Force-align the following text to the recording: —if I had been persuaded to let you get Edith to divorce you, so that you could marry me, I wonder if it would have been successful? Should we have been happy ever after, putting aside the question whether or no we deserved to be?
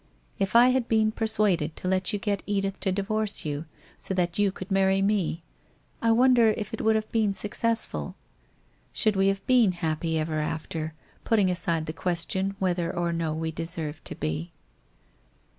—if 0.39 0.55
I 0.55 0.69
had 0.69 0.87
been 0.87 1.11
persuaded 1.11 1.75
to 1.75 1.87
let 1.87 2.11
you 2.11 2.17
get 2.17 2.41
Edith 2.47 2.79
to 2.79 2.91
divorce 2.91 3.45
you, 3.45 3.65
so 3.99 4.15
that 4.15 4.39
you 4.39 4.51
could 4.51 4.71
marry 4.71 4.99
me, 4.99 5.43
I 6.01 6.11
wonder 6.11 6.47
if 6.57 6.73
it 6.73 6.81
would 6.81 6.95
have 6.95 7.11
been 7.11 7.33
successful? 7.33 8.15
Should 8.91 9.15
we 9.15 9.27
have 9.27 9.45
been 9.45 9.73
happy 9.73 10.17
ever 10.17 10.39
after, 10.39 10.95
putting 11.23 11.51
aside 11.51 11.85
the 11.85 11.93
question 11.93 12.55
whether 12.57 12.91
or 12.91 13.13
no 13.13 13.35
we 13.35 13.51
deserved 13.51 14.03
to 14.05 14.15
be? 14.15 14.51